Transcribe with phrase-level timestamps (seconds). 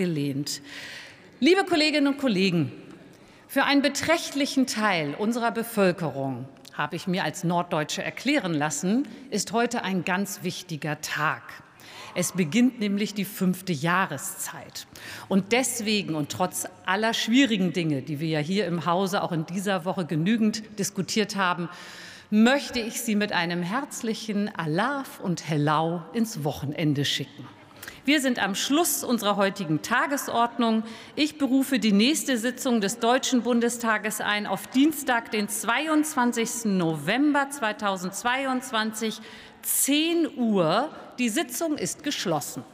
[0.00, 0.62] abgelehnt.
[1.40, 2.72] Liebe Kolleginnen und Kollegen,
[3.48, 9.84] für einen beträchtlichen Teil unserer Bevölkerung, habe ich mir als Norddeutsche erklären lassen, ist heute
[9.84, 11.42] ein ganz wichtiger Tag.
[12.14, 14.86] Es beginnt nämlich die fünfte Jahreszeit.
[15.28, 19.44] Und deswegen und trotz aller schwierigen Dinge, die wir ja hier im Hause auch in
[19.44, 21.68] dieser Woche genügend diskutiert haben,
[22.30, 27.59] möchte ich Sie mit einem herzlichen Alaf und Hellau ins Wochenende schicken.
[28.10, 30.82] Wir sind am Schluss unserer heutigen Tagesordnung.
[31.14, 36.64] Ich berufe die nächste Sitzung des Deutschen Bundestages ein auf Dienstag, den 22.
[36.64, 39.20] November 2022,
[39.62, 40.90] 10 Uhr.
[41.20, 42.64] Die Sitzung ist geschlossen.